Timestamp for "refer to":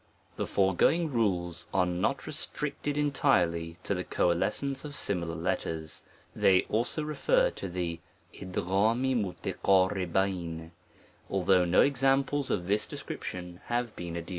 7.07-7.69